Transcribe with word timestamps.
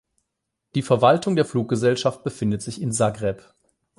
Die 0.73 0.81
Verwaltung 0.81 1.35
der 1.35 1.45
Fluggesellschaft 1.45 2.23
befindet 2.23 2.63
sich 2.63 2.81
in 2.81 2.91
Zagreb. 2.91 3.43